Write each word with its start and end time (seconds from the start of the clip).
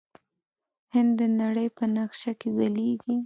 هند 0.93 1.11
د 1.19 1.21
نړۍ 1.41 1.67
په 1.77 1.83
نقشه 1.95 2.31
کې 2.39 2.49
ځلیږي. 2.57 3.15